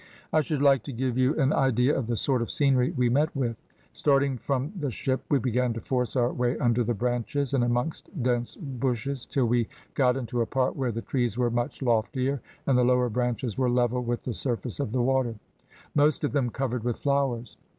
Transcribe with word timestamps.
"I 0.33 0.41
should 0.41 0.63
like 0.63 0.81
to 0.85 0.91
give 0.91 1.15
you 1.15 1.39
an 1.39 1.53
idea 1.53 1.95
of 1.95 2.07
the 2.07 2.15
sort 2.17 2.41
of 2.41 2.49
scenery 2.49 2.89
we 2.89 3.07
met 3.07 3.35
with. 3.35 3.55
Starting 3.91 4.35
from 4.35 4.71
the 4.75 4.89
ship, 4.89 5.21
we 5.29 5.37
began 5.37 5.73
to 5.73 5.79
force 5.79 6.15
our 6.15 6.33
way 6.33 6.57
under 6.57 6.83
the 6.83 6.95
branches 6.95 7.53
and 7.53 7.63
amongst 7.63 8.09
dense 8.23 8.55
bushes, 8.55 9.27
till 9.27 9.45
we 9.45 9.67
got 9.93 10.17
into 10.17 10.41
a 10.41 10.47
part 10.47 10.75
where 10.75 10.91
the 10.91 11.03
trees 11.03 11.37
were 11.37 11.51
much 11.51 11.83
loftier, 11.83 12.41
and 12.65 12.79
the 12.79 12.83
lower 12.83 13.09
branches 13.11 13.59
were 13.59 13.69
level 13.69 14.01
with 14.03 14.23
the 14.23 14.33
surface 14.33 14.79
of 14.79 14.91
the 14.91 15.03
water, 15.03 15.35
most 15.93 16.23
of 16.23 16.31
them 16.31 16.49
covered 16.49 16.83
with 16.83 16.97
flowers. 16.97 17.55